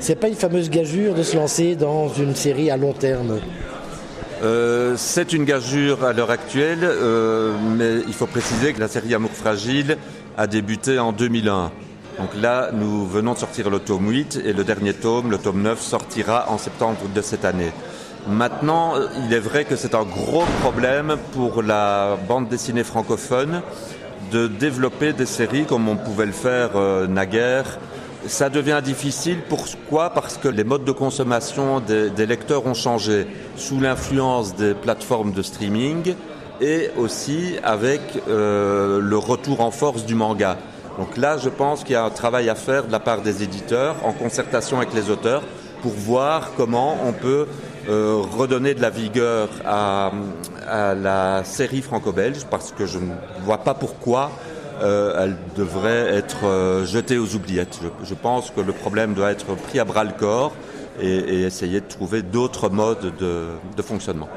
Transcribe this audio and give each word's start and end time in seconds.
c'est 0.00 0.16
pas 0.16 0.28
une 0.28 0.34
fameuse 0.34 0.70
gageure 0.70 1.14
de 1.14 1.22
se 1.22 1.36
lancer 1.36 1.76
dans 1.76 2.08
une 2.08 2.34
série 2.34 2.70
à 2.70 2.76
long 2.76 2.92
terme 2.92 3.38
euh, 4.42 4.94
c'est 4.96 5.34
une 5.34 5.44
gageure 5.44 6.02
à 6.02 6.14
l'heure 6.14 6.30
actuelle, 6.30 6.78
euh, 6.82 7.52
mais 7.76 8.02
il 8.06 8.14
faut 8.14 8.26
préciser 8.26 8.72
que 8.72 8.80
la 8.80 8.88
série 8.88 9.14
Amour 9.14 9.32
fragile 9.32 9.98
a 10.38 10.46
débuté 10.46 10.98
en 10.98 11.12
2001. 11.12 11.70
Donc 12.18 12.30
là, 12.40 12.70
nous 12.72 13.06
venons 13.06 13.34
de 13.34 13.38
sortir 13.38 13.68
le 13.68 13.80
tome 13.80 14.08
8 14.08 14.40
et 14.42 14.54
le 14.54 14.64
dernier 14.64 14.94
tome, 14.94 15.30
le 15.30 15.36
tome 15.36 15.60
9, 15.60 15.78
sortira 15.78 16.50
en 16.50 16.56
septembre 16.56 17.00
de 17.14 17.20
cette 17.20 17.44
année. 17.44 17.70
Maintenant, 18.28 18.94
il 19.26 19.34
est 19.34 19.40
vrai 19.40 19.64
que 19.64 19.76
c'est 19.76 19.94
un 19.94 20.04
gros 20.04 20.44
problème 20.62 21.16
pour 21.32 21.62
la 21.62 22.16
bande 22.26 22.48
dessinée 22.48 22.84
francophone 22.84 23.60
de 24.32 24.46
développer 24.46 25.12
des 25.12 25.26
séries 25.26 25.64
comme 25.64 25.88
on 25.88 25.96
pouvait 25.96 26.26
le 26.26 26.32
faire 26.32 26.70
euh, 26.76 27.06
naguère. 27.06 27.78
Ça 28.26 28.50
devient 28.50 28.80
difficile. 28.84 29.38
Pourquoi? 29.48 30.10
Parce 30.10 30.36
que 30.36 30.48
les 30.48 30.64
modes 30.64 30.84
de 30.84 30.92
consommation 30.92 31.80
des, 31.80 32.26
lecteurs 32.26 32.66
ont 32.66 32.74
changé 32.74 33.26
sous 33.56 33.80
l'influence 33.80 34.54
des 34.54 34.74
plateformes 34.74 35.32
de 35.32 35.42
streaming 35.42 36.14
et 36.60 36.90
aussi 36.98 37.56
avec 37.62 38.00
euh, 38.28 39.00
le 39.00 39.16
retour 39.16 39.62
en 39.62 39.70
force 39.70 40.04
du 40.04 40.14
manga. 40.14 40.58
Donc 40.98 41.16
là, 41.16 41.38
je 41.38 41.48
pense 41.48 41.82
qu'il 41.82 41.94
y 41.94 41.96
a 41.96 42.04
un 42.04 42.10
travail 42.10 42.50
à 42.50 42.54
faire 42.54 42.86
de 42.86 42.92
la 42.92 43.00
part 43.00 43.22
des 43.22 43.42
éditeurs 43.42 43.96
en 44.04 44.12
concertation 44.12 44.76
avec 44.76 44.92
les 44.92 45.08
auteurs 45.08 45.42
pour 45.80 45.92
voir 45.92 46.50
comment 46.58 46.98
on 47.06 47.12
peut 47.12 47.46
euh, 47.88 48.20
redonner 48.36 48.74
de 48.74 48.82
la 48.82 48.90
vigueur 48.90 49.48
à 49.64 50.12
la 50.94 51.42
série 51.44 51.80
franco-belge 51.80 52.44
parce 52.50 52.70
que 52.72 52.84
je 52.84 52.98
ne 52.98 53.14
vois 53.44 53.58
pas 53.58 53.72
pourquoi 53.72 54.30
euh, 54.80 55.22
elle 55.22 55.36
devrait 55.56 56.14
être 56.14 56.46
euh, 56.46 56.86
jetée 56.86 57.18
aux 57.18 57.34
oubliettes. 57.34 57.80
Je, 58.02 58.14
pense 58.14 58.50
que 58.50 58.60
le 58.60 58.72
problème 58.72 59.12
doit 59.12 59.30
être 59.30 59.54
pris 59.54 59.78
à 59.78 59.84
bras 59.84 60.04
le 60.04 60.12
corps 60.12 60.52
et, 61.00 61.08
et 61.08 61.42
essayer 61.42 61.80
de 61.80 61.86
trouver 61.86 62.22
d'autres 62.22 62.70
modes 62.70 63.12
de, 63.18 63.48
de 63.76 63.82
fonctionnement. 63.82 64.28